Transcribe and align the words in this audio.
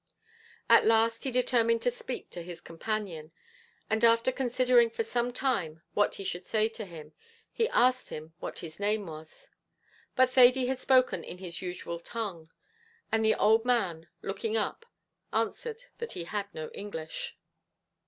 At 0.67 0.83
last 0.87 1.25
he 1.25 1.29
determined 1.31 1.83
to 1.83 1.91
speak 1.91 2.31
to 2.31 2.41
his 2.41 2.59
companion, 2.59 3.31
and 3.87 4.03
after 4.03 4.31
considering 4.31 4.89
for 4.89 5.03
some 5.03 5.31
time 5.31 5.83
what 5.93 6.15
he 6.15 6.23
should 6.23 6.43
say 6.43 6.69
to 6.69 6.85
him, 6.85 7.13
he 7.51 7.69
asked 7.69 8.09
him 8.09 8.33
what 8.39 8.57
his 8.65 8.79
name 8.79 9.05
was; 9.05 9.51
but 10.15 10.27
Thady 10.31 10.65
had 10.65 10.79
spoken 10.79 11.23
in 11.23 11.37
his 11.37 11.61
usual 11.61 12.01
language, 12.15 12.49
and 13.11 13.23
the 13.23 13.35
old 13.35 13.63
man, 13.63 14.07
looking 14.23 14.57
up, 14.57 14.87
answered 15.31 15.83
that 15.99 16.13
he 16.13 16.23
had 16.23 16.51
no 16.51 16.71
English. 16.73 17.37